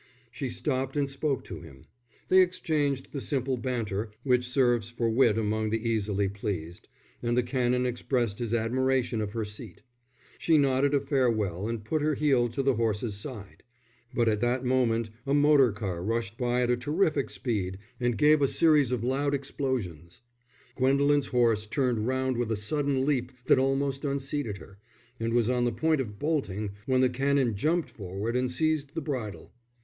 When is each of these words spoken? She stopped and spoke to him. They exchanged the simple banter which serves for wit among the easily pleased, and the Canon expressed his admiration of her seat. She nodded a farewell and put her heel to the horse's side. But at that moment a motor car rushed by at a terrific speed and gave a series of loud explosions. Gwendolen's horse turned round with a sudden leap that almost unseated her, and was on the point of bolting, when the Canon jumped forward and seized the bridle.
She 0.31 0.49
stopped 0.49 0.97
and 0.97 1.07
spoke 1.07 1.43
to 1.43 1.61
him. 1.61 1.85
They 2.27 2.41
exchanged 2.41 3.11
the 3.11 3.21
simple 3.21 3.55
banter 3.55 4.09
which 4.23 4.47
serves 4.49 4.89
for 4.89 5.07
wit 5.11 5.37
among 5.37 5.69
the 5.69 5.87
easily 5.87 6.27
pleased, 6.27 6.87
and 7.21 7.37
the 7.37 7.43
Canon 7.43 7.85
expressed 7.85 8.39
his 8.39 8.51
admiration 8.51 9.21
of 9.21 9.33
her 9.33 9.45
seat. 9.45 9.83
She 10.39 10.57
nodded 10.57 10.95
a 10.95 10.99
farewell 10.99 11.67
and 11.69 11.83
put 11.85 12.01
her 12.01 12.15
heel 12.15 12.49
to 12.49 12.63
the 12.63 12.73
horse's 12.73 13.13
side. 13.15 13.61
But 14.11 14.27
at 14.27 14.39
that 14.39 14.65
moment 14.65 15.11
a 15.27 15.35
motor 15.35 15.71
car 15.71 16.03
rushed 16.03 16.35
by 16.35 16.63
at 16.63 16.71
a 16.71 16.77
terrific 16.77 17.29
speed 17.29 17.77
and 17.99 18.17
gave 18.17 18.41
a 18.41 18.47
series 18.47 18.91
of 18.91 19.03
loud 19.03 19.35
explosions. 19.35 20.21
Gwendolen's 20.75 21.27
horse 21.27 21.67
turned 21.67 22.07
round 22.07 22.37
with 22.37 22.51
a 22.51 22.55
sudden 22.55 23.05
leap 23.05 23.31
that 23.45 23.59
almost 23.59 24.03
unseated 24.03 24.57
her, 24.57 24.79
and 25.19 25.31
was 25.31 25.47
on 25.47 25.63
the 25.63 25.71
point 25.71 26.01
of 26.01 26.17
bolting, 26.17 26.71
when 26.87 27.01
the 27.01 27.07
Canon 27.07 27.53
jumped 27.55 27.91
forward 27.91 28.35
and 28.35 28.51
seized 28.51 28.95
the 28.95 29.01
bridle. 29.01 29.53